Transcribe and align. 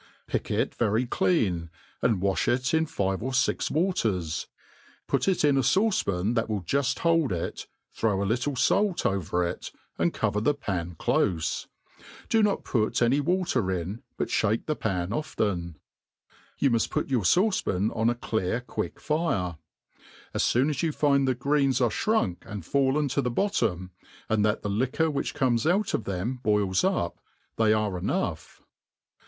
PICK 0.25 0.47
W 0.47 0.65
very 0.79 1.05
clean, 1.05 1.69
and 2.01 2.23
wafli 2.23 2.47
it 2.53 2.73
iti 2.73 2.85
fi\^e 2.87 3.21
or 3.21 3.29
fk 3.29 3.69
Waters; 3.69 4.47
ptfk 5.07 5.27
it 5.27 5.45
in 5.45 5.57
a 5.59 5.61
fauce 5.61 6.03
pan 6.03 6.33
that 6.33 6.49
will 6.49 6.63
juft 6.63 6.97
hold 7.01 7.31
it, 7.31 7.67
throw 7.93 8.23
a 8.23 8.25
little 8.25 8.55
fait 8.55 9.05
ovdt' 9.05 9.51
it, 9.53 9.71
and 9.99 10.11
cover 10.11 10.41
t1ie 10.41 10.59
pan 10.59 10.95
clofe. 10.95 11.67
Db 12.31 12.43
not 12.43 12.63
pr<it 12.63 12.99
any 13.03 13.21
Wslttr 13.21 13.79
in, 13.79 14.01
but^ 14.17 14.25
ibake 14.29 14.65
the 14.65 14.75
pan 14.75 15.13
often. 15.13 15.77
You 16.57 16.71
muft 16.71 16.89
put 16.89 17.11
your 17.11 17.21
fauce 17.21 17.63
pan 17.63 17.91
oti 17.93 18.09
a* 18.09 18.15
clear 18.15 18.61
quick 18.61 18.99
fire. 18.99 19.57
As 20.33 20.51
foon 20.51 20.69
a^.you 20.71 20.91
find 20.91 21.27
the 21.27 21.35
greens 21.35 21.79
are 21.79 21.91
(hrunk 21.91 22.39
and 22.47 22.65
fallen 22.65 23.07
to 23.09 23.21
the 23.21 23.29
bottom, 23.29 23.91
and 24.27 24.43
that 24.43 24.63
the 24.63 24.67
liquor 24.69 25.11
which 25.11 25.35
comes 25.35 25.67
out 25.67 25.93
of 25.93 26.05
them 26.05 26.39
boils 26.41 26.83
up, 26.83 27.19
they 27.57 27.71
are 27.71 27.99
enough. 27.99 28.63